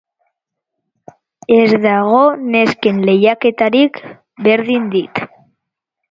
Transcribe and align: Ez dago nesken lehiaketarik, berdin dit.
Ez 1.55 1.67
dago 1.83 2.21
nesken 2.55 3.01
lehiaketarik, 3.09 3.99
berdin 4.49 4.89
dit. 4.97 5.21